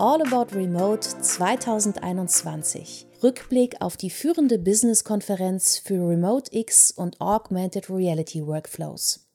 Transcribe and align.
All 0.00 0.22
About 0.22 0.56
Remote 0.56 1.02
2021. 1.02 3.06
Rückblick 3.22 3.82
auf 3.82 3.98
die 3.98 4.08
führende 4.08 4.58
Business-Konferenz 4.58 5.76
für 5.76 6.08
Remote 6.08 6.56
X 6.56 6.90
und 6.90 7.20
Augmented 7.20 7.90
Reality 7.90 8.46
Workflows. 8.46 9.29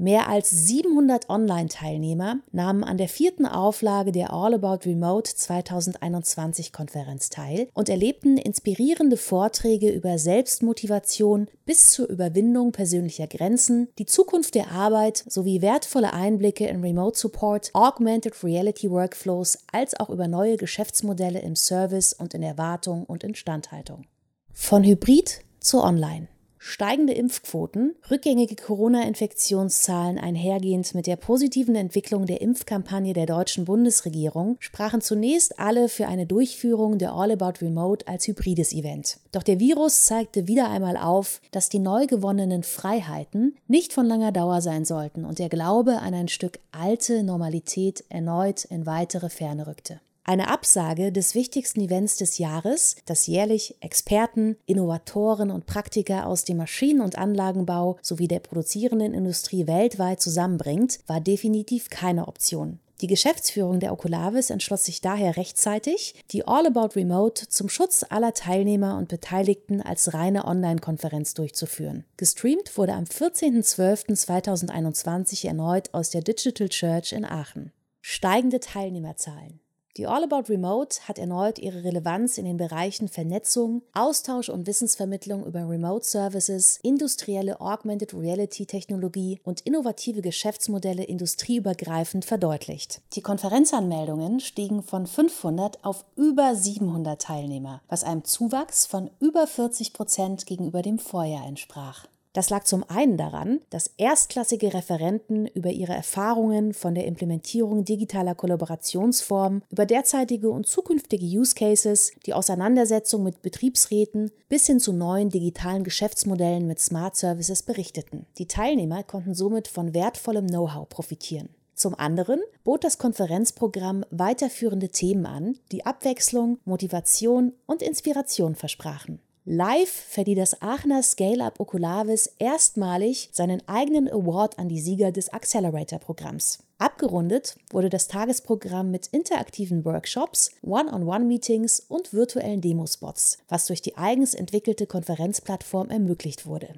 Mehr 0.00 0.28
als 0.28 0.50
700 0.50 1.28
Online-Teilnehmer 1.28 2.38
nahmen 2.52 2.84
an 2.84 2.98
der 2.98 3.08
vierten 3.08 3.46
Auflage 3.46 4.12
der 4.12 4.32
All 4.32 4.54
About 4.54 4.88
Remote 4.88 5.34
2021 5.34 6.72
Konferenz 6.72 7.30
teil 7.30 7.66
und 7.74 7.88
erlebten 7.88 8.38
inspirierende 8.38 9.16
Vorträge 9.16 9.90
über 9.90 10.16
Selbstmotivation 10.18 11.48
bis 11.66 11.90
zur 11.90 12.08
Überwindung 12.08 12.70
persönlicher 12.70 13.26
Grenzen, 13.26 13.88
die 13.98 14.06
Zukunft 14.06 14.54
der 14.54 14.70
Arbeit 14.70 15.24
sowie 15.26 15.62
wertvolle 15.62 16.12
Einblicke 16.12 16.68
in 16.68 16.80
Remote 16.80 17.18
Support, 17.18 17.70
Augmented 17.72 18.44
Reality 18.44 18.88
Workflows 18.92 19.58
als 19.72 19.98
auch 19.98 20.10
über 20.10 20.28
neue 20.28 20.58
Geschäftsmodelle 20.58 21.40
im 21.40 21.56
Service 21.56 22.12
und 22.12 22.34
in 22.34 22.44
Erwartung 22.44 23.02
und 23.02 23.24
Instandhaltung. 23.24 24.04
Von 24.52 24.84
Hybrid 24.84 25.40
zu 25.58 25.82
Online. 25.82 26.28
Steigende 26.58 27.12
Impfquoten, 27.12 27.94
rückgängige 28.10 28.56
Corona-Infektionszahlen 28.56 30.18
einhergehend 30.18 30.92
mit 30.94 31.06
der 31.06 31.16
positiven 31.16 31.76
Entwicklung 31.76 32.26
der 32.26 32.40
Impfkampagne 32.40 33.12
der 33.12 33.26
deutschen 33.26 33.64
Bundesregierung 33.64 34.56
sprachen 34.58 35.00
zunächst 35.00 35.60
alle 35.60 35.88
für 35.88 36.08
eine 36.08 36.26
Durchführung 36.26 36.98
der 36.98 37.12
All 37.12 37.30
About 37.30 37.64
Remote 37.64 38.08
als 38.08 38.26
hybrides 38.26 38.72
Event. 38.72 39.18
Doch 39.30 39.44
der 39.44 39.60
Virus 39.60 40.02
zeigte 40.02 40.48
wieder 40.48 40.68
einmal 40.68 40.96
auf, 40.96 41.40
dass 41.52 41.68
die 41.68 41.78
neu 41.78 42.06
gewonnenen 42.06 42.64
Freiheiten 42.64 43.56
nicht 43.68 43.92
von 43.92 44.06
langer 44.06 44.32
Dauer 44.32 44.60
sein 44.60 44.84
sollten 44.84 45.24
und 45.24 45.38
der 45.38 45.48
Glaube 45.48 45.98
an 46.00 46.14
ein 46.14 46.28
Stück 46.28 46.58
alte 46.72 47.22
Normalität 47.22 48.04
erneut 48.08 48.64
in 48.64 48.84
weitere 48.84 49.28
Ferne 49.28 49.66
rückte. 49.66 50.00
Eine 50.28 50.48
Absage 50.48 51.10
des 51.10 51.34
wichtigsten 51.34 51.80
Events 51.80 52.16
des 52.16 52.36
Jahres, 52.36 52.96
das 53.06 53.26
jährlich 53.26 53.76
Experten, 53.80 54.58
Innovatoren 54.66 55.50
und 55.50 55.64
Praktiker 55.64 56.26
aus 56.26 56.44
dem 56.44 56.58
Maschinen- 56.58 57.00
und 57.00 57.16
Anlagenbau 57.16 57.96
sowie 58.02 58.28
der 58.28 58.40
produzierenden 58.40 59.14
Industrie 59.14 59.66
weltweit 59.66 60.20
zusammenbringt, 60.20 60.98
war 61.06 61.22
definitiv 61.22 61.88
keine 61.88 62.28
Option. 62.28 62.78
Die 63.00 63.06
Geschäftsführung 63.06 63.80
der 63.80 63.90
Oculavis 63.90 64.50
entschloss 64.50 64.84
sich 64.84 65.00
daher 65.00 65.38
rechtzeitig, 65.38 66.22
die 66.30 66.46
All 66.46 66.66
About 66.66 66.94
Remote 66.94 67.48
zum 67.48 67.70
Schutz 67.70 68.04
aller 68.06 68.34
Teilnehmer 68.34 68.98
und 68.98 69.08
Beteiligten 69.08 69.80
als 69.80 70.12
reine 70.12 70.44
Online-Konferenz 70.44 71.32
durchzuführen. 71.32 72.04
Gestreamt 72.18 72.76
wurde 72.76 72.92
am 72.92 73.04
14.12.2021 73.04 75.46
erneut 75.46 75.94
aus 75.94 76.10
der 76.10 76.20
Digital 76.20 76.68
Church 76.68 77.14
in 77.14 77.24
Aachen. 77.24 77.72
Steigende 78.02 78.60
Teilnehmerzahlen. 78.60 79.60
Die 79.96 80.06
All 80.06 80.22
About 80.22 80.48
Remote 80.48 81.00
hat 81.08 81.18
erneut 81.18 81.58
ihre 81.58 81.82
Relevanz 81.82 82.38
in 82.38 82.44
den 82.44 82.56
Bereichen 82.56 83.08
Vernetzung, 83.08 83.82
Austausch 83.94 84.48
und 84.48 84.66
Wissensvermittlung 84.66 85.44
über 85.44 85.68
Remote 85.68 86.04
Services, 86.04 86.78
industrielle 86.82 87.60
Augmented 87.60 88.14
Reality 88.14 88.66
Technologie 88.66 89.40
und 89.42 89.62
innovative 89.62 90.22
Geschäftsmodelle 90.22 91.02
industrieübergreifend 91.04 92.24
verdeutlicht. 92.24 93.00
Die 93.14 93.22
Konferenzanmeldungen 93.22 94.38
stiegen 94.38 94.82
von 94.82 95.06
500 95.06 95.84
auf 95.84 96.04
über 96.14 96.54
700 96.54 97.20
Teilnehmer, 97.20 97.82
was 97.88 98.04
einem 98.04 98.24
Zuwachs 98.24 98.86
von 98.86 99.10
über 99.18 99.46
40 99.46 99.92
Prozent 99.94 100.46
gegenüber 100.46 100.82
dem 100.82 100.98
Vorjahr 100.98 101.46
entsprach. 101.46 102.06
Das 102.32 102.50
lag 102.50 102.64
zum 102.64 102.84
einen 102.88 103.16
daran, 103.16 103.60
dass 103.70 103.90
erstklassige 103.96 104.74
Referenten 104.74 105.46
über 105.46 105.70
ihre 105.70 105.94
Erfahrungen 105.94 106.74
von 106.74 106.94
der 106.94 107.06
Implementierung 107.06 107.84
digitaler 107.84 108.34
Kollaborationsformen, 108.34 109.62
über 109.70 109.86
derzeitige 109.86 110.50
und 110.50 110.66
zukünftige 110.66 111.24
Use 111.24 111.54
Cases, 111.54 112.12
die 112.26 112.34
Auseinandersetzung 112.34 113.22
mit 113.22 113.42
Betriebsräten 113.42 114.30
bis 114.48 114.66
hin 114.66 114.78
zu 114.78 114.92
neuen 114.92 115.30
digitalen 115.30 115.84
Geschäftsmodellen 115.84 116.66
mit 116.66 116.80
Smart 116.80 117.16
Services 117.16 117.62
berichteten. 117.62 118.26
Die 118.36 118.46
Teilnehmer 118.46 119.02
konnten 119.02 119.34
somit 119.34 119.68
von 119.68 119.94
wertvollem 119.94 120.46
Know-how 120.46 120.88
profitieren. 120.88 121.48
Zum 121.74 121.94
anderen 121.94 122.40
bot 122.64 122.82
das 122.82 122.98
Konferenzprogramm 122.98 124.04
weiterführende 124.10 124.88
Themen 124.88 125.26
an, 125.26 125.58
die 125.70 125.86
Abwechslung, 125.86 126.58
Motivation 126.64 127.52
und 127.66 127.82
Inspiration 127.82 128.56
versprachen. 128.56 129.20
Live 129.50 129.88
verlieh 129.88 130.34
das 130.34 130.60
Aachener 130.60 131.02
Scale-Up 131.02 131.58
Oculavis 131.58 132.34
erstmalig 132.38 133.30
seinen 133.32 133.66
eigenen 133.66 134.06
Award 134.06 134.58
an 134.58 134.68
die 134.68 134.78
Sieger 134.78 135.10
des 135.10 135.32
Accelerator-Programms. 135.32 136.58
Abgerundet 136.76 137.56
wurde 137.70 137.88
das 137.88 138.08
Tagesprogramm 138.08 138.90
mit 138.90 139.06
interaktiven 139.06 139.86
Workshops, 139.86 140.50
One-on-One-Meetings 140.60 141.80
und 141.80 142.12
virtuellen 142.12 142.60
Demospots, 142.60 143.38
was 143.48 143.64
durch 143.64 143.80
die 143.80 143.96
eigens 143.96 144.34
entwickelte 144.34 144.86
Konferenzplattform 144.86 145.88
ermöglicht 145.88 146.44
wurde. 146.44 146.74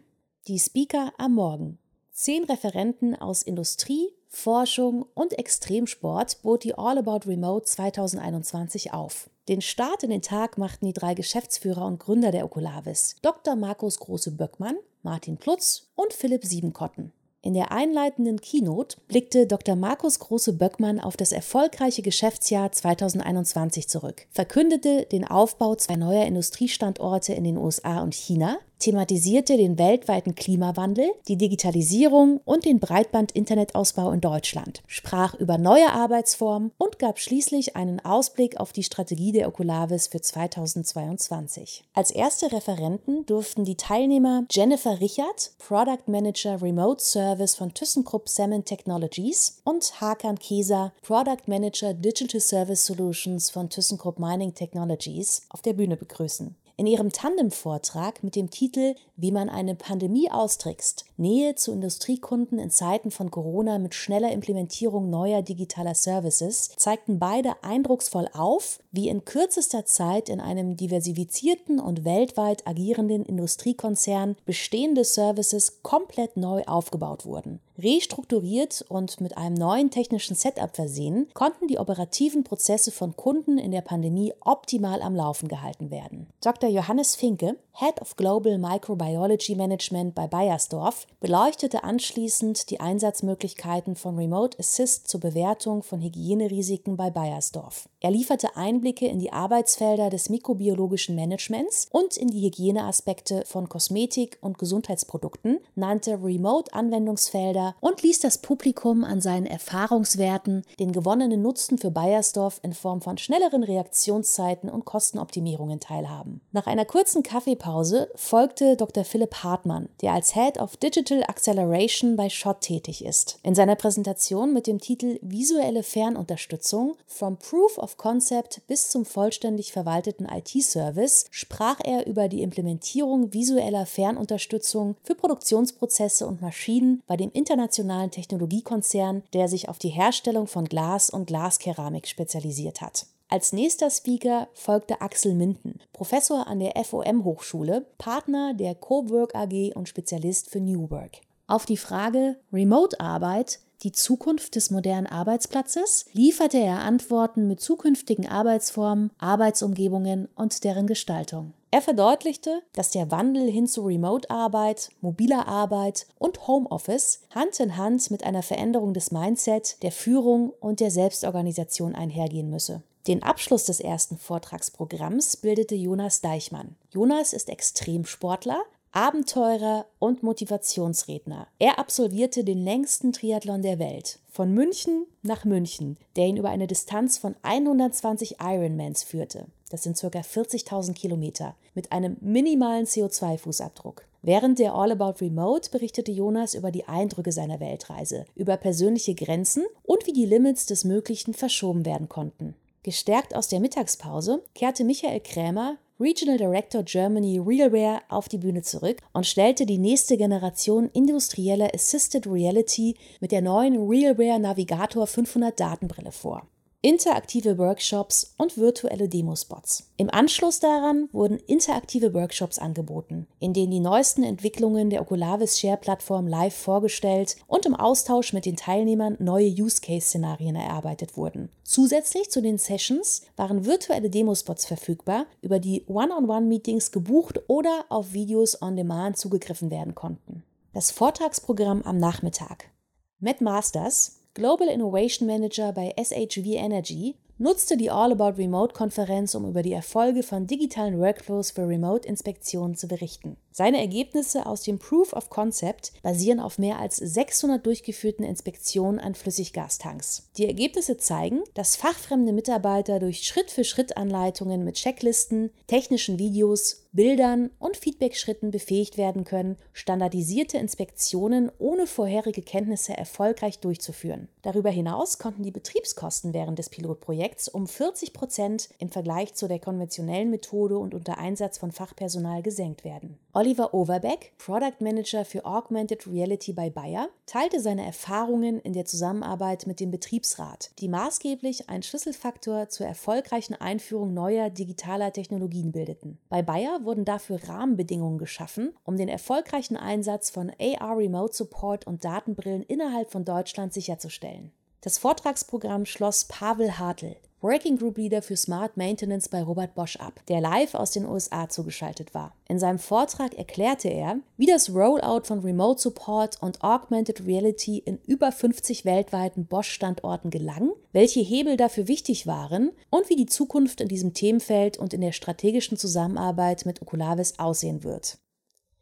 Die 0.47 0.61
Speaker 0.61 1.13
am 1.19 1.35
Morgen. 1.35 1.79
Zehn 2.13 2.45
Referenten 2.45 3.17
aus 3.17 3.43
Industrie, 3.43 4.11
Forschung 4.33 5.07
und 5.15 5.39
Extremsport 5.39 6.41
bot 6.43 6.63
die 6.63 6.79
All 6.79 6.99
About 6.99 7.29
Remote 7.29 7.67
2021 7.67 8.93
auf. 8.93 9.29
Den 9.49 9.61
Start 9.61 10.05
in 10.05 10.11
den 10.11 10.23
Tag 10.23 10.57
machten 10.57 10.87
die 10.87 10.93
drei 10.93 11.15
Geschäftsführer 11.15 11.85
und 11.85 11.99
Gründer 11.99 12.31
der 12.31 12.45
Oculavis, 12.45 13.17
Dr. 13.23 13.57
Markus 13.57 13.99
Große-Böckmann, 13.99 14.77
Martin 15.03 15.37
Plutz 15.37 15.89
und 15.97 16.13
Philipp 16.13 16.45
Siebenkotten. 16.45 17.13
In 17.43 17.55
der 17.55 17.73
einleitenden 17.73 18.41
Keynote 18.41 18.99
blickte 19.09 19.47
Dr. 19.49 19.75
Markus 19.75 20.21
Große-Böckmann 20.21 21.01
auf 21.01 21.17
das 21.17 21.33
erfolgreiche 21.33 22.03
Geschäftsjahr 22.03 22.71
2021 22.71 23.89
zurück, 23.89 24.27
verkündete 24.31 25.07
den 25.07 25.27
Aufbau 25.27 25.75
zwei 25.75 25.97
neuer 25.97 26.27
Industriestandorte 26.27 27.33
in 27.33 27.45
den 27.45 27.57
USA 27.57 28.01
und 28.03 28.15
China 28.15 28.59
thematisierte 28.81 29.57
den 29.57 29.79
weltweiten 29.79 30.35
Klimawandel, 30.35 31.09
die 31.29 31.37
Digitalisierung 31.37 32.41
und 32.45 32.65
den 32.65 32.81
Breitband-Internetausbau 32.81 34.11
in 34.11 34.21
Deutschland, 34.21 34.83
sprach 34.87 35.35
über 35.35 35.59
neue 35.59 35.93
Arbeitsformen 35.93 36.73
und 36.79 36.99
gab 36.99 37.19
schließlich 37.19 37.77
einen 37.77 38.01
Ausblick 38.01 38.59
auf 38.59 38.73
die 38.73 38.83
Strategie 38.83 39.33
der 39.33 39.47
Oculavis 39.49 40.09
für 40.09 40.21
2022. 40.21 41.85
Als 41.95 42.11
erste 42.11 42.51
Referenten 42.53 43.27
durften 43.27 43.65
die 43.65 43.77
Teilnehmer 43.77 44.45
Jennifer 44.51 45.01
Richard, 45.01 45.53
Product 45.59 46.09
Manager 46.09 46.61
Remote 46.61 47.03
Service 47.03 47.55
von 47.55 47.73
ThyssenKrupp 47.75 48.29
Salmon 48.29 48.65
Technologies 48.65 49.61
und 49.65 50.01
Hakan 50.01 50.39
Keser, 50.39 50.93
Product 51.03 51.47
Manager 51.47 51.95
Digital 51.95 52.41
Service 52.41 52.85
Solutions 52.87 53.51
von 53.51 53.69
ThyssenKrupp 53.69 54.19
Mining 54.19 54.55
Technologies, 54.55 55.43
auf 55.51 55.63
der 55.63 55.75
Bühne 55.75 55.97
begrüßen. 55.97 56.57
In 56.81 56.87
ihrem 56.87 57.13
Tandem-Vortrag 57.13 58.25
mit 58.25 58.35
dem 58.37 58.49
Titel 58.49 58.95
Wie 59.15 59.33
man 59.33 59.51
eine 59.51 59.75
Pandemie 59.75 60.31
austrickst, 60.31 61.05
Nähe 61.19 61.55
zu 61.55 61.73
Industriekunden 61.73 62.59
in 62.59 62.71
Zeiten 62.71 63.11
von 63.11 63.31
Corona 63.31 63.79
mit 63.79 63.95
schneller 63.95 64.33
Implementierung 64.33 65.11
neuer 65.11 65.43
digitaler 65.43 65.95
Services, 65.95 66.71
zeigten 66.79 67.19
beide 67.19 67.63
eindrucksvoll 67.63 68.31
auf, 68.33 68.79
wie 68.93 69.11
in 69.11 69.27
kürzester 69.27 69.85
Zeit 69.85 70.31
in 70.31 70.41
einem 70.41 70.79
diversifizierten 70.79 71.81
und 71.81 72.07
weltweit 72.07 72.67
agierenden 72.67 73.27
Industriekonzern 73.27 74.37
bestehende 74.47 75.05
Services 75.05 75.83
komplett 75.83 76.39
neu 76.39 76.63
aufgebaut 76.65 77.27
wurden. 77.27 77.61
Restrukturiert 77.83 78.85
und 78.89 79.21
mit 79.21 79.37
einem 79.37 79.55
neuen 79.55 79.91
technischen 79.91 80.37
Setup 80.37 80.75
versehen, 80.75 81.29
konnten 81.35 81.69
die 81.69 81.79
operativen 81.79 82.45
Prozesse 82.45 82.91
von 82.91 83.17
Kunden 83.17 83.59
in 83.59 83.73
der 83.73 83.81
Pandemie 83.81 84.33
optimal 84.41 85.03
am 85.03 85.15
Laufen 85.15 85.49
gehalten 85.49 85.91
werden. 85.91 86.29
Dr. 86.41 86.71
Johannes 86.71 87.17
Finke, 87.17 87.57
Head 87.73 88.01
of 88.01 88.17
Global 88.17 88.59
Microbiology 88.59 89.55
Management 89.55 90.15
bei 90.15 90.27
Bayersdorf, 90.27 91.07
beleuchtete 91.21 91.85
anschließend 91.85 92.71
die 92.71 92.81
Einsatzmöglichkeiten 92.81 93.97
von 93.97 94.17
Remote 94.17 94.59
Assist 94.59 95.09
zur 95.09 95.21
Bewertung 95.21 95.83
von 95.83 96.03
Hygienerisiken 96.03 96.97
bei 96.97 97.11
Bayersdorf. 97.11 97.89
Er 98.01 98.11
lieferte 98.11 98.57
Einblicke 98.57 99.07
in 99.07 99.19
die 99.19 99.33
Arbeitsfelder 99.33 100.11
des 100.11 100.29
mikrobiologischen 100.29 101.15
Managements 101.15 101.89
und 101.91 102.17
in 102.17 102.29
die 102.29 102.47
Hygieneaspekte 102.47 103.45
von 103.47 103.69
Kosmetik 103.69 104.39
und 104.41 104.59
Gesundheitsprodukten, 104.59 105.59
nannte 105.75 106.23
Remote-Anwendungsfelder 106.23 107.70
und 107.81 108.03
ließ 108.03 108.21
das 108.21 108.39
Publikum 108.39 109.05
an 109.05 109.21
seinen 109.21 109.47
Erfahrungswerten, 109.47 110.63
den 110.79 110.93
gewonnenen 110.93 111.43
Nutzen 111.43 111.79
für 111.79 111.91
Bayersdorf 111.91 112.61
in 112.63 112.73
Form 112.73 113.01
von 113.01 113.19
schnelleren 113.19 113.63
Reaktionszeiten 113.63 114.69
und 114.69 114.85
Kostenoptimierungen 114.85 115.81
teilhaben. 115.81 116.41
Nach 116.53 116.67
einer 116.67 116.85
kurzen 116.85 117.23
Kaffeepause 117.23 118.11
folgte 118.15 118.77
Dr. 118.77 119.05
Philipp 119.05 119.37
Hartmann, 119.43 119.89
der 120.03 120.13
als 120.13 120.35
Head 120.35 120.59
of 120.59 120.77
Digital 120.77 121.23
Acceleration 121.25 122.17
bei 122.17 122.29
Schott 122.29 122.63
tätig 122.63 123.05
ist. 123.05 123.39
In 123.43 123.55
seiner 123.55 123.77
Präsentation 123.77 124.53
mit 124.53 124.67
dem 124.67 124.81
Titel 124.81 125.19
Visuelle 125.23 125.83
Fernunterstützung 125.83 126.97
From 127.07 127.39
Proof 127.39 127.79
of 127.79 127.97
Concept 127.97 128.63
bis 128.67 128.91
zum 128.91 129.05
vollständig 129.05 129.73
verwalteten 129.73 130.27
IT-Service 130.27 131.27
sprach 131.31 131.79
er 131.85 132.07
über 132.07 132.29
die 132.29 132.43
Implementierung 132.43 133.33
visueller 133.33 133.87
Fernunterstützung 133.87 134.97
für 135.03 135.15
Produktionsprozesse 135.15 136.27
und 136.27 136.41
Maschinen 136.41 137.03
bei 137.07 137.17
dem 137.17 137.31
internationalen 137.33 137.60
Technologiekonzern, 137.69 139.23
der 139.33 139.49
sich 139.49 139.69
auf 139.69 139.79
die 139.79 139.89
Herstellung 139.89 140.47
von 140.47 140.65
Glas 140.65 141.11
und 141.11 141.27
Glaskeramik 141.27 142.09
spezialisiert 142.09 142.81
hat. 142.81 143.07
Als 143.29 143.53
nächster 143.53 143.91
Speaker 143.91 144.49
folgte 144.55 145.01
Axel 145.01 145.35
Minden, 145.35 145.79
Professor 145.93 146.49
an 146.49 146.59
der 146.59 146.73
FOM-Hochschule, 146.85 147.87
Partner 147.97 148.55
der 148.55 148.75
Cowork 148.75 149.37
AG 149.37 149.73
und 149.75 149.89
Spezialist 149.89 150.51
für 150.51 150.61
New 150.61 150.91
Work. 150.91 151.21
Auf 151.47 151.65
die 151.65 151.77
Frage 151.77 152.37
Remote-Arbeit, 152.53 153.61
die 153.83 153.93
Zukunft 153.93 154.57
des 154.57 154.71
modernen 154.71 155.07
Arbeitsplatzes, 155.07 156.07
lieferte 156.13 156.59
er 156.59 156.81
Antworten 156.81 157.47
mit 157.47 157.61
zukünftigen 157.61 158.29
Arbeitsformen, 158.29 159.11
Arbeitsumgebungen 159.19 160.29
und 160.35 160.65
deren 160.65 160.87
Gestaltung. 160.87 161.55
Er 161.73 161.83
verdeutlichte, 161.83 162.63
dass 162.73 162.91
der 162.91 163.13
Wandel 163.13 163.49
hin 163.49 163.69
zu 163.69 163.83
Remote-Arbeit, 163.83 164.91
mobiler 165.01 165.47
Arbeit 165.47 166.07
und 166.19 166.49
Homeoffice 166.49 167.21
Hand 167.31 167.61
in 167.61 167.77
Hand 167.77 168.11
mit 168.11 168.25
einer 168.25 168.43
Veränderung 168.43 168.93
des 168.93 169.13
Mindset, 169.13 169.81
der 169.83 169.93
Führung 169.93 170.53
und 170.59 170.81
der 170.81 170.91
Selbstorganisation 170.91 171.95
einhergehen 171.95 172.51
müsse. 172.51 172.83
Den 173.07 173.23
Abschluss 173.23 173.65
des 173.65 173.79
ersten 173.79 174.19
Vortragsprogramms 174.19 175.37
bildete 175.37 175.77
Jonas 175.77 176.21
Deichmann. 176.21 176.75
Jonas 176.91 177.33
ist 177.33 177.49
Extremsportler, 177.49 178.61
Abenteurer 178.91 179.87
und 180.01 180.25
Motivationsredner. 180.25 181.47
Er 181.61 181.79
absolvierte 181.79 182.43
den 182.43 182.65
längsten 182.65 183.13
Triathlon 183.13 183.63
der 183.63 183.79
Welt, 183.79 184.19
von 184.29 184.53
München 184.53 185.07
nach 185.23 185.45
München, 185.45 185.97
der 186.17 186.27
ihn 186.27 186.37
über 186.37 186.51
eine 186.51 186.67
Distanz 186.67 187.17
von 187.17 187.37
120 187.43 188.39
Ironmans 188.41 189.05
führte. 189.05 189.47
Das 189.71 189.85
sind 189.85 189.99
ca. 189.99 190.09
40.000 190.09 190.93
Kilometer 190.93 191.57
mit 191.75 191.93
einem 191.93 192.17
minimalen 192.21 192.87
CO2-Fußabdruck. 192.87 194.03
Während 194.23 194.59
der 194.59 194.75
All 194.75 194.93
About 194.93 195.25
Remote 195.25 195.71
berichtete 195.71 196.13
Jonas 196.13 196.55
über 196.55 196.71
die 196.71 196.85
Eindrücke 196.85 197.33
seiner 197.33 197.59
Weltreise, 197.61 198.27
über 198.35 198.59
persönliche 198.59 199.15
Grenzen 199.15 199.65
und 199.83 200.07
wie 200.07 200.13
die 200.13 200.27
Limits 200.27 200.67
des 200.67 200.85
Möglichen 200.85 201.33
verschoben 201.33 201.87
werden 201.87 202.09
konnten. 202.09 202.55
Gestärkt 202.83 203.35
aus 203.35 203.49
der 203.49 203.61
Mittagspause 203.61 204.43
kehrte 204.55 204.85
Michael 204.85 205.21
Krämer, 205.21 205.79
Regional 205.99 206.39
Director 206.39 206.83
Germany 206.83 207.39
Realware, 207.39 208.01
auf 208.09 208.29
die 208.29 208.39
Bühne 208.39 208.63
zurück 208.63 209.01
und 209.13 209.27
stellte 209.27 209.67
die 209.67 209.79
nächste 209.79 210.17
Generation 210.17 210.91
industrieller 210.93 211.71
Assisted 211.75 212.27
Reality 212.27 212.97
mit 213.21 213.33
der 213.33 213.43
neuen 213.43 213.89
Realware 213.89 214.41
Navigator 214.41 215.07
500 215.07 215.59
Datenbrille 215.59 216.11
vor 216.11 216.47
interaktive 216.83 217.59
Workshops 217.59 218.35
und 218.39 218.57
virtuelle 218.57 219.07
Demospots. 219.09 219.91
Im 219.99 220.09
Anschluss 220.09 220.61
daran 220.61 221.11
wurden 221.13 221.39
interaktive 221.47 222.15
Workshops 222.15 222.59
angeboten, 222.59 223.27
in 223.39 223.53
denen 223.53 223.71
die 223.71 223.81
neuesten 223.81 224.23
Entwicklungen 224.23 224.89
der 224.89 225.03
Oculavis 225.03 225.61
Share-Plattform 225.61 226.27
live 226.27 226.55
vorgestellt 226.55 227.37
und 227.47 227.67
im 227.67 227.77
Austausch 227.77 228.33
mit 228.33 228.47
den 228.47 228.57
Teilnehmern 228.57 229.17
neue 229.19 229.51
Use-Case-Szenarien 229.51 230.57
erarbeitet 230.57 231.19
wurden. 231.19 231.51
Zusätzlich 231.65 232.31
zu 232.31 232.41
den 232.41 232.57
Sessions 232.57 233.23
waren 233.37 233.67
virtuelle 233.67 234.09
Demospots 234.09 234.65
verfügbar, 234.65 235.27
über 235.43 235.59
die 235.59 235.85
One-on-One-Meetings 235.87 236.93
gebucht 236.93 237.41
oder 237.49 237.85
auf 237.91 238.15
Videos 238.15 238.61
on 238.63 238.77
Demand 238.77 239.19
zugegriffen 239.19 239.71
werden 239.71 239.95
konnten. 239.95 240.45
Das 240.73 240.91
Vortragsprogramm 240.91 241.83
am 241.83 241.99
Nachmittag. 241.99 242.71
Matt 243.19 243.43
Masters, 243.43 244.20
Global 244.35 244.69
Innovation 244.69 245.27
Manager 245.27 245.73
bei 245.73 245.93
SHV 245.99 246.55
Energy, 246.55 247.17
nutzte 247.39 247.77
die 247.77 247.91
All 247.91 248.13
About 248.13 248.41
Remote 248.41 248.73
Konferenz, 248.75 249.35
um 249.35 249.45
über 249.45 249.63
die 249.63 249.73
Erfolge 249.73 250.23
von 250.23 250.47
digitalen 250.47 251.01
Workflows 251.01 251.51
für 251.51 251.67
Remote-Inspektionen 251.67 252.77
zu 252.77 252.87
berichten. 252.87 253.37
Seine 253.53 253.81
Ergebnisse 253.81 254.47
aus 254.47 254.63
dem 254.63 254.79
Proof 254.79 255.13
of 255.13 255.29
Concept 255.29 255.93
basieren 256.03 256.39
auf 256.39 256.59
mehr 256.59 256.79
als 256.79 256.97
600 256.97 257.67
durchgeführten 257.67 258.25
Inspektionen 258.25 259.01
an 259.01 259.15
Flüssiggastanks. 259.15 260.31
Die 260.37 260.47
Ergebnisse 260.47 260.99
zeigen, 260.99 261.43
dass 261.55 261.75
fachfremde 261.75 262.33
Mitarbeiter 262.33 263.01
durch 263.01 263.23
Schritt-für-Schritt-Anleitungen 263.25 264.65
mit 264.65 264.77
Checklisten, 264.77 265.51
technischen 265.67 266.19
Videos, 266.19 266.87
Bildern 266.93 267.51
und 267.61 267.77
Feedbackschritten 267.77 268.51
befähigt 268.51 268.97
werden 268.97 269.25
können, 269.25 269.57
standardisierte 269.73 270.59
Inspektionen 270.59 271.51
ohne 271.59 271.87
vorherige 271.87 272.43
Kenntnisse 272.43 272.97
erfolgreich 272.97 273.61
durchzuführen. 273.61 274.29
Darüber 274.43 274.71
hinaus 274.71 275.19
konnten 275.19 275.45
die 275.45 275.53
Betriebskosten 275.53 276.35
während 276.35 276.59
des 276.59 276.69
Pilotprojekts 276.69 277.49
um 277.49 277.69
40 277.69 278.13
Prozent 278.13 278.71
im 278.79 278.89
Vergleich 278.89 279.35
zu 279.35 279.47
der 279.47 279.61
konventionellen 279.61 280.31
Methode 280.31 280.79
und 280.79 280.95
unter 280.95 281.19
Einsatz 281.19 281.59
von 281.59 281.71
Fachpersonal 281.71 282.43
gesenkt 282.43 282.83
werden. 282.85 283.19
Oliver 283.41 283.73
Overbeck, 283.73 284.35
Product 284.37 284.81
Manager 284.81 285.25
für 285.25 285.47
Augmented 285.47 286.07
Reality 286.07 286.53
bei 286.53 286.69
Bayer, 286.69 287.09
teilte 287.25 287.59
seine 287.59 287.87
Erfahrungen 287.87 288.61
in 288.61 288.75
der 288.75 288.85
Zusammenarbeit 288.85 289.67
mit 289.67 289.81
dem 289.81 289.91
Betriebsrat, 289.91 290.73
die 290.79 290.89
maßgeblich 290.89 291.71
einen 291.71 291.83
Schlüsselfaktor 291.83 292.69
zur 292.69 292.87
erfolgreichen 292.87 293.55
Einführung 293.55 294.13
neuer 294.13 294.51
digitaler 294.51 295.11
Technologien 295.15 295.73
bildeten. 295.73 296.19
Bei 296.29 296.43
Bayer 296.43 296.81
wurden 296.85 297.07
dafür 297.07 297.41
Rahmenbedingungen 297.49 298.19
geschaffen, 298.19 298.75
um 298.85 298.99
den 298.99 299.09
erfolgreichen 299.09 299.79
Einsatz 299.79 300.29
von 300.29 300.53
AR 300.61 300.99
Remote 300.99 301.35
Support 301.35 301.87
und 301.87 302.05
Datenbrillen 302.05 302.65
innerhalb 302.65 303.11
von 303.11 303.25
Deutschland 303.25 303.73
sicherzustellen. 303.73 304.53
Das 304.83 304.99
Vortragsprogramm 304.99 305.87
schloss 305.87 306.27
Pavel 306.27 306.79
Hartl, 306.79 307.17
Working 307.43 307.79
Group 307.79 307.97
Leader 307.97 308.21
für 308.21 308.37
Smart 308.37 308.77
Maintenance 308.77 309.31
bei 309.31 309.43
Robert 309.43 309.75
Bosch 309.75 309.97
ab, 309.97 310.21
der 310.29 310.43
live 310.43 310.75
aus 310.75 310.91
den 310.91 311.07
USA 311.07 311.49
zugeschaltet 311.49 312.13
war. 312.13 312.35
In 312.47 312.59
seinem 312.59 312.79
Vortrag 312.79 313.33
erklärte 313.33 313.89
er, 313.89 314.19
wie 314.37 314.45
das 314.45 314.69
Rollout 314.75 315.23
von 315.25 315.39
Remote 315.39 315.81
Support 315.81 316.43
und 316.43 316.63
Augmented 316.63 317.27
Reality 317.27 317.79
in 317.79 317.99
über 318.07 318.31
50 318.31 318.85
weltweiten 318.85 319.47
Bosch-Standorten 319.47 320.29
gelang, 320.29 320.73
welche 320.93 321.21
Hebel 321.21 321.57
dafür 321.57 321.89
wichtig 321.89 322.27
waren 322.27 322.73
und 322.91 323.09
wie 323.09 323.17
die 323.17 323.25
Zukunft 323.25 323.81
in 323.81 323.89
diesem 323.89 324.13
Themenfeld 324.13 324.77
und 324.77 324.93
in 324.93 325.01
der 325.01 325.13
strategischen 325.13 325.79
Zusammenarbeit 325.79 326.67
mit 326.67 326.83
Oculavis 326.83 327.39
aussehen 327.39 327.85
wird. 327.85 328.19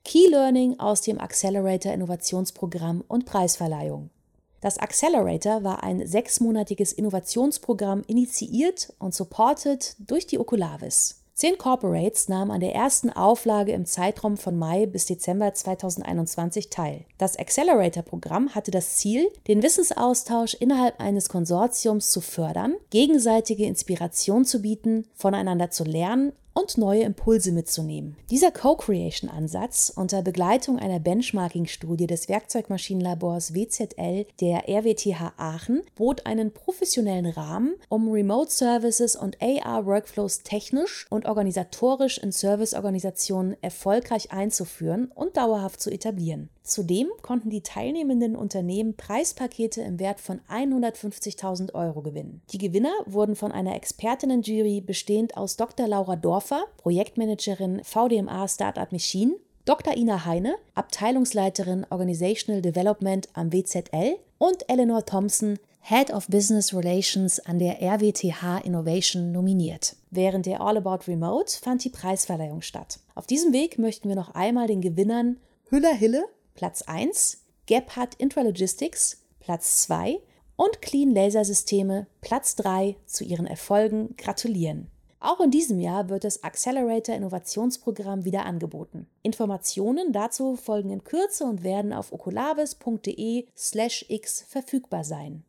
Key 0.05 0.27
Learning 0.27 0.81
aus 0.81 1.03
dem 1.03 1.21
Accelerator 1.21 1.93
Innovationsprogramm 1.93 3.05
und 3.07 3.25
Preisverleihung. 3.25 4.11
Das 4.61 4.79
Accelerator 4.79 5.63
war 5.63 5.83
ein 5.85 6.07
sechsmonatiges 6.07 6.93
Innovationsprogramm 6.93 8.03
initiiert 8.07 8.93
und 8.99 9.15
supported 9.15 9.95
durch 9.99 10.27
die 10.27 10.39
Oculavis. 10.39 11.23
Zehn 11.39 11.57
Corporates 11.57 12.29
nahmen 12.29 12.51
an 12.51 12.59
der 12.59 12.75
ersten 12.75 13.11
Auflage 13.11 13.71
im 13.71 13.87
Zeitraum 13.87 14.37
von 14.37 14.59
Mai 14.59 14.87
bis 14.87 15.07
Dezember 15.07 15.55
2021 15.55 16.69
teil. 16.69 17.05
Das 17.17 17.39
Accelerator-Programm 17.39 18.57
hatte 18.57 18.73
das 18.73 18.97
Ziel, 18.97 19.31
den 19.47 19.63
Wissensaustausch 19.63 20.55
innerhalb 20.55 20.99
eines 20.99 21.29
Konsortiums 21.29 22.11
zu 22.11 22.21
fördern, 22.21 22.75
gegenseitige 22.91 23.67
Inspiration 23.67 24.45
zu 24.45 24.63
bieten, 24.63 25.07
voneinander 25.15 25.71
zu 25.71 25.85
lernen 25.85 26.33
und 26.55 26.79
neue 26.79 27.03
Impulse 27.03 27.53
mitzunehmen. 27.53 28.17
Dieser 28.31 28.51
Co-Creation-Ansatz 28.51 29.93
unter 29.95 30.23
Begleitung 30.23 30.79
einer 30.79 30.99
Benchmarking-Studie 30.99 32.07
des 32.07 32.29
Werkzeugmaschinenlabors 32.29 33.55
WZL 33.55 34.27
der 34.41 34.69
RWTH 34.69 35.35
Aachen 35.37 35.83
bot 35.95 36.27
einen 36.27 36.53
professionellen 36.53 37.27
Rahmen, 37.27 37.75
um 37.89 38.11
Remote 38.11 38.51
Services 38.51 39.17
und 39.17 39.39
AR-Workflows 39.41 40.43
technisch 40.43 41.07
und 41.11 41.27
organisatorisch 41.27 42.19
in 42.19 42.33
Serviceorganisationen 42.33 43.57
erfolgreich 43.63 44.33
einzuführen 44.33 45.11
und 45.15 45.37
dauerhaft 45.37 45.81
zu 45.81 45.91
etablieren. 45.91 46.51
Zudem 46.69 47.09
konnten 47.23 47.51
die 47.51 47.63
teilnehmenden 47.63 48.37
Unternehmen 48.37 48.95
Preispakete 48.95 49.81
im 49.81 49.99
Wert 49.99 50.21
von 50.21 50.41
150.000 50.51 51.75
Euro 51.75 52.03
gewinnen. 52.03 52.43
Die 52.53 52.59
Gewinner 52.59 52.93
wurden 53.07 53.37
von 53.37 53.53
einer 53.53 53.75
Expertinnenjury 53.75 54.83
bestehend 54.83 55.37
aus 55.37 55.57
Dr. 55.57 55.89
Laura 55.89 56.17
Dorfer, 56.17 56.65
Projektmanagerin 56.77 57.83
VDMA 57.83 58.47
Startup 58.49 58.93
Machine, 58.93 59.37
Dr. 59.65 59.97
Ina 59.97 60.25
Heine, 60.25 60.57
Abteilungsleiterin 60.75 61.87
Organizational 61.91 62.63
Development 62.63 63.29
am 63.33 63.53
WZL 63.53 64.17
und 64.39 64.69
Eleanor 64.69 65.05
Thompson, 65.05 65.59
Head 65.81 66.13
of 66.13 66.29
Business 66.29 66.75
Relations 66.75 67.41
an 67.41 67.59
der 67.59 67.81
RWTH 67.81 68.65
Innovation 68.65 69.33
nominiert. 69.33 69.97
Während 70.11 70.45
der 70.45 70.61
All 70.61 70.77
About 70.77 71.11
Remote 71.11 71.53
fand 71.59 71.83
die 71.85 71.91
Preisverleihung 71.91 72.61
statt. 72.61 72.99
Auf 73.15 73.27
diesem 73.27 73.55
Weg 73.55 73.79
möchten 73.79 74.09
wir 74.09 74.17
noch 74.17 74.35
einmal 74.35 74.67
den 74.67 74.83
Gewinnern 74.83 75.39
Hüller 75.71 75.95
Hille 75.95 76.25
Platz 76.59 76.83
1, 76.83 77.39
Gebhardt 77.67 78.17
Intralogistics 78.17 79.23
Platz 79.39 79.83
2 79.83 80.21
und 80.57 80.83
Clean 80.83 81.15
Laser 81.15 81.45
Systeme 81.45 82.09
Platz 82.21 82.57
3 82.57 82.97
zu 83.07 83.23
ihren 83.23 83.47
Erfolgen 83.47 84.17
gratulieren. 84.17 84.91
Auch 85.21 85.39
in 85.39 85.53
diesem 85.53 85.79
Jahr 85.79 86.09
wird 86.09 86.25
das 86.25 86.43
Accelerator 86.43 87.15
Innovationsprogramm 87.15 88.25
wieder 88.25 88.45
angeboten. 88.45 89.07
Informationen 89.23 90.13
dazu 90.13 90.57
folgen 90.57 90.91
in 90.91 91.05
Kürze 91.05 91.45
und 91.45 91.63
werden 91.63 91.93
auf 91.93 92.13
okulavis.de/x 92.13 94.45
verfügbar 94.49 95.05
sein. 95.05 95.45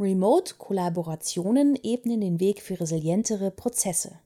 Remote-Kollaborationen 0.00 1.78
ebnen 1.82 2.22
den 2.22 2.40
Weg 2.40 2.62
für 2.62 2.80
resilientere 2.80 3.50
Prozesse. 3.50 4.18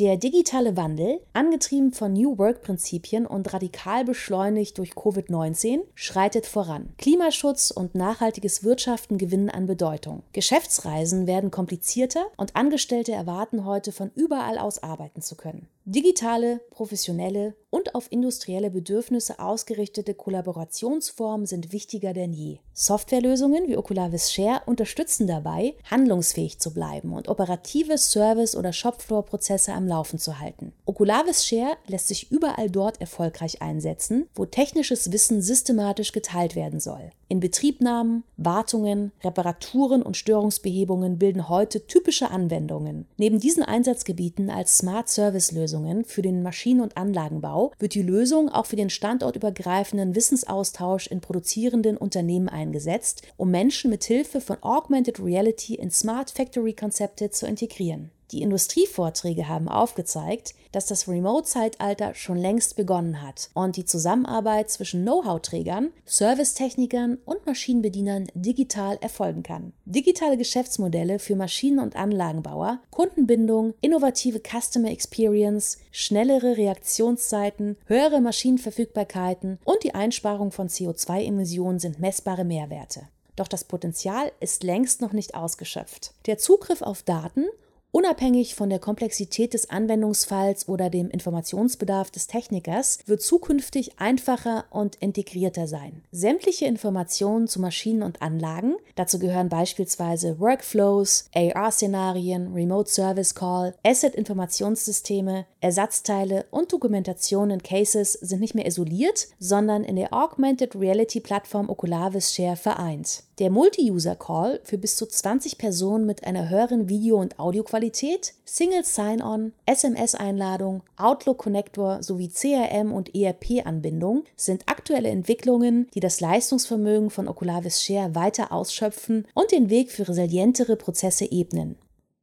Der 0.00 0.16
digitale 0.16 0.78
Wandel, 0.78 1.20
angetrieben 1.34 1.92
von 1.92 2.14
New 2.14 2.38
Work-Prinzipien 2.38 3.26
und 3.26 3.52
radikal 3.52 4.02
beschleunigt 4.02 4.78
durch 4.78 4.92
Covid-19, 4.92 5.80
schreitet 5.94 6.46
voran. 6.46 6.94
Klimaschutz 6.96 7.70
und 7.70 7.94
nachhaltiges 7.94 8.64
Wirtschaften 8.64 9.18
gewinnen 9.18 9.50
an 9.50 9.66
Bedeutung. 9.66 10.22
Geschäftsreisen 10.32 11.26
werden 11.26 11.50
komplizierter 11.50 12.24
und 12.38 12.56
Angestellte 12.56 13.12
erwarten 13.12 13.66
heute 13.66 13.92
von 13.92 14.10
überall 14.14 14.56
aus 14.56 14.82
arbeiten 14.82 15.20
zu 15.20 15.34
können. 15.36 15.68
Digitale, 15.92 16.60
professionelle 16.70 17.56
und 17.68 17.96
auf 17.96 18.12
industrielle 18.12 18.70
Bedürfnisse 18.70 19.40
ausgerichtete 19.40 20.14
Kollaborationsformen 20.14 21.46
sind 21.46 21.72
wichtiger 21.72 22.12
denn 22.12 22.32
je. 22.32 22.58
Softwarelösungen 22.72 23.66
wie 23.66 23.76
Oculavis 23.76 24.30
Share 24.30 24.62
unterstützen 24.66 25.26
dabei, 25.26 25.74
handlungsfähig 25.90 26.60
zu 26.60 26.72
bleiben 26.72 27.12
und 27.12 27.26
operative 27.26 27.98
Service- 27.98 28.54
oder 28.54 28.72
Shopfloor-Prozesse 28.72 29.72
am 29.72 29.88
Laufen 29.88 30.20
zu 30.20 30.38
halten. 30.38 30.72
Oculavis 30.84 31.44
Share 31.44 31.76
lässt 31.88 32.06
sich 32.06 32.30
überall 32.30 32.70
dort 32.70 33.00
erfolgreich 33.00 33.60
einsetzen, 33.60 34.28
wo 34.36 34.46
technisches 34.46 35.10
Wissen 35.10 35.42
systematisch 35.42 36.12
geteilt 36.12 36.54
werden 36.54 36.78
soll. 36.78 37.10
In 37.30 37.38
Betriebnahmen, 37.38 38.24
Wartungen, 38.38 39.12
Reparaturen 39.22 40.02
und 40.02 40.16
Störungsbehebungen 40.16 41.16
bilden 41.16 41.48
heute 41.48 41.86
typische 41.86 42.28
Anwendungen. 42.32 43.06
Neben 43.18 43.38
diesen 43.38 43.62
Einsatzgebieten 43.62 44.50
als 44.50 44.78
Smart 44.78 45.08
Service 45.08 45.52
Lösungen 45.52 46.04
für 46.04 46.22
den 46.22 46.42
Maschinen- 46.42 46.80
und 46.80 46.96
Anlagenbau 46.96 47.70
wird 47.78 47.94
die 47.94 48.02
Lösung 48.02 48.48
auch 48.48 48.66
für 48.66 48.74
den 48.74 48.90
standortübergreifenden 48.90 50.16
Wissensaustausch 50.16 51.06
in 51.06 51.20
produzierenden 51.20 51.96
Unternehmen 51.96 52.48
eingesetzt, 52.48 53.22
um 53.36 53.52
Menschen 53.52 53.90
mit 53.90 54.02
Hilfe 54.02 54.40
von 54.40 54.56
Augmented 54.62 55.20
Reality 55.22 55.76
in 55.76 55.92
Smart 55.92 56.32
Factory 56.32 56.72
Konzepte 56.72 57.30
zu 57.30 57.46
integrieren. 57.46 58.10
Die 58.32 58.42
Industrievorträge 58.42 59.48
haben 59.48 59.68
aufgezeigt, 59.68 60.54
dass 60.72 60.86
das 60.86 61.08
Remote-Zeitalter 61.08 62.14
schon 62.14 62.36
längst 62.36 62.76
begonnen 62.76 63.22
hat 63.22 63.50
und 63.54 63.76
die 63.76 63.84
Zusammenarbeit 63.84 64.70
zwischen 64.70 65.02
Know-how-Trägern, 65.02 65.90
Servicetechnikern 66.06 67.18
und 67.24 67.44
Maschinenbedienern 67.46 68.28
digital 68.34 68.98
erfolgen 69.00 69.42
kann. 69.42 69.72
Digitale 69.84 70.36
Geschäftsmodelle 70.36 71.18
für 71.18 71.34
Maschinen- 71.34 71.80
und 71.80 71.96
Anlagenbauer, 71.96 72.80
Kundenbindung, 72.90 73.74
innovative 73.80 74.40
Customer 74.40 74.90
Experience, 74.90 75.78
schnellere 75.90 76.56
Reaktionszeiten, 76.56 77.76
höhere 77.86 78.20
Maschinenverfügbarkeiten 78.20 79.58
und 79.64 79.82
die 79.82 79.94
Einsparung 79.94 80.52
von 80.52 80.68
CO2-Emissionen 80.68 81.80
sind 81.80 81.98
messbare 81.98 82.44
Mehrwerte. 82.44 83.08
Doch 83.34 83.48
das 83.48 83.64
Potenzial 83.64 84.30
ist 84.40 84.62
längst 84.62 85.00
noch 85.00 85.12
nicht 85.12 85.34
ausgeschöpft. 85.34 86.12
Der 86.26 86.38
Zugriff 86.38 86.82
auf 86.82 87.02
Daten 87.02 87.46
Unabhängig 87.92 88.54
von 88.54 88.70
der 88.70 88.78
Komplexität 88.78 89.52
des 89.52 89.68
Anwendungsfalls 89.68 90.68
oder 90.68 90.90
dem 90.90 91.10
Informationsbedarf 91.10 92.12
des 92.12 92.28
Technikers 92.28 93.00
wird 93.06 93.20
zukünftig 93.20 93.98
einfacher 93.98 94.64
und 94.70 94.94
integrierter 94.96 95.66
sein. 95.66 96.02
Sämtliche 96.12 96.66
Informationen 96.66 97.48
zu 97.48 97.60
Maschinen 97.60 98.04
und 98.04 98.22
Anlagen, 98.22 98.76
dazu 98.94 99.18
gehören 99.18 99.48
beispielsweise 99.48 100.38
Workflows, 100.38 101.30
AR-Szenarien, 101.34 102.52
Remote 102.54 102.88
Service 102.88 103.34
Call, 103.34 103.74
Asset-Informationssysteme, 103.84 105.46
Ersatzteile 105.62 106.46
und 106.50 106.72
Dokumentationen 106.72 107.58
in 107.58 107.62
Cases 107.62 108.14
sind 108.14 108.40
nicht 108.40 108.54
mehr 108.54 108.66
isoliert, 108.66 109.28
sondern 109.38 109.84
in 109.84 109.96
der 109.96 110.14
Augmented 110.14 110.74
Reality 110.74 111.20
Plattform 111.20 111.68
Oculavis 111.68 112.34
Share 112.34 112.56
vereint. 112.56 113.24
Der 113.38 113.50
Multi-User-Call 113.50 114.60
für 114.64 114.78
bis 114.78 114.96
zu 114.96 115.06
20 115.06 115.58
Personen 115.58 116.06
mit 116.06 116.24
einer 116.24 116.48
höheren 116.48 116.88
Video- 116.88 117.20
und 117.20 117.38
Audioqualität, 117.38 118.34
Single 118.44 118.84
Sign-On, 118.84 119.52
SMS-Einladung, 119.66 120.82
Outlook-Connector 120.96 122.02
sowie 122.02 122.28
CRM- 122.28 122.92
und 122.92 123.14
ERP-Anbindung 123.14 124.24
sind 124.36 124.62
aktuelle 124.66 125.08
Entwicklungen, 125.08 125.88
die 125.94 126.00
das 126.00 126.20
Leistungsvermögen 126.20 127.10
von 127.10 127.28
Oculavis 127.28 127.82
Share 127.82 128.14
weiter 128.14 128.52
ausschöpfen 128.52 129.26
und 129.34 129.52
den 129.52 129.68
Weg 129.68 129.90
für 129.90 130.08
resilientere 130.08 130.76
Prozesse 130.76 131.30
ebnen. 131.30 131.76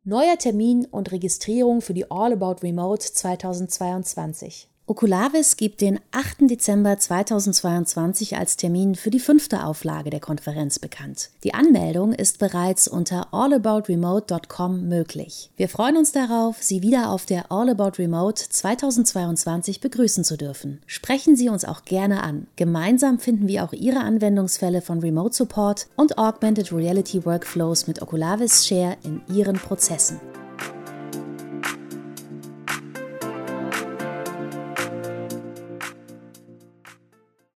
Neuer 0.10 0.38
Termin 0.38 0.86
und 0.86 1.12
Registrierung 1.12 1.82
für 1.82 1.94
die 1.94 2.10
All 2.10 2.32
About 2.32 2.64
Remote 2.64 3.12
2022. 3.12 4.70
Oculavis 4.90 5.58
gibt 5.58 5.82
den 5.82 6.00
8. 6.14 6.50
Dezember 6.50 6.98
2022 6.98 8.38
als 8.38 8.56
Termin 8.56 8.96
für 8.96 9.10
die 9.10 9.20
fünfte 9.20 9.66
Auflage 9.66 10.10
der 10.10 10.22
Konferenz 10.22 10.80
bekannt. 10.80 11.30
Die 11.44 11.54
Anmeldung 11.54 12.14
ist 12.14 12.40
bereits 12.40 12.88
unter 12.88 13.34
allaboutremote.com 13.34 14.88
möglich. 14.88 15.50
Wir 15.58 15.68
freuen 15.68 15.98
uns 15.98 16.14
darauf, 16.14 16.64
Sie 16.64 16.84
wieder 16.84 17.10
auf 17.10 17.26
der 17.26 17.52
All 17.52 17.70
About 17.70 18.02
Remote 18.02 18.42
2022 18.48 19.82
begrüßen 19.82 20.24
zu 20.24 20.38
dürfen. 20.38 20.82
Sprechen 20.86 21.36
Sie 21.36 21.50
uns 21.50 21.66
auch 21.66 21.84
gerne 21.84 22.24
an. 22.24 22.48
Gemeinsam 22.56 23.20
finden 23.20 23.50
wir 23.50 23.66
auch 23.66 23.74
Ihre 23.74 24.00
Anwendungsfälle 24.00 24.82
von 24.82 25.00
Remote 25.00 25.36
Support 25.36 25.88
und 25.98 26.18
Augmented 26.18 26.72
Reality 26.72 27.26
Workflows 27.26 27.88
mit 27.88 28.02
Oculavis 28.02 28.66
Share 28.66 28.96
in 29.04 29.22
Ihren 29.36 29.58
Prozessen. 29.58 30.22